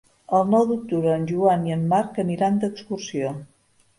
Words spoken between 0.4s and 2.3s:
nou d'octubre en Joan i en Marc